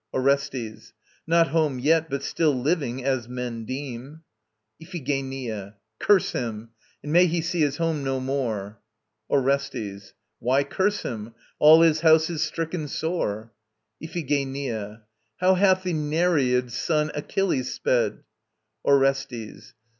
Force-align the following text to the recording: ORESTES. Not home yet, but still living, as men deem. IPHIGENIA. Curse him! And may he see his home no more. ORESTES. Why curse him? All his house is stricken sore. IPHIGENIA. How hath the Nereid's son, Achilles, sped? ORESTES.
ORESTES. 0.15 0.93
Not 1.27 1.49
home 1.49 1.77
yet, 1.77 2.09
but 2.09 2.23
still 2.23 2.59
living, 2.59 3.03
as 3.05 3.29
men 3.29 3.65
deem. 3.65 4.23
IPHIGENIA. 4.81 5.75
Curse 5.99 6.31
him! 6.31 6.69
And 7.03 7.13
may 7.13 7.27
he 7.27 7.39
see 7.39 7.59
his 7.61 7.77
home 7.77 8.03
no 8.03 8.19
more. 8.19 8.79
ORESTES. 9.29 10.15
Why 10.39 10.63
curse 10.63 11.03
him? 11.03 11.35
All 11.59 11.81
his 11.83 11.99
house 11.99 12.31
is 12.31 12.41
stricken 12.41 12.87
sore. 12.87 13.53
IPHIGENIA. 14.01 15.03
How 15.37 15.53
hath 15.53 15.83
the 15.83 15.93
Nereid's 15.93 16.73
son, 16.75 17.11
Achilles, 17.13 17.71
sped? 17.71 18.23
ORESTES. 18.83 19.75